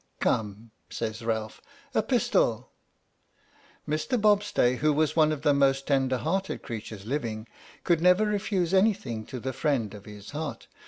[0.19, 1.61] "Come," says Ralph,"
[1.93, 2.71] a pistol!"
[3.87, 4.19] Mr.
[4.19, 7.47] Bobstay, who was one of the most tender hearted creatures living,
[7.83, 10.65] could never refuse anything to the friend of his heart.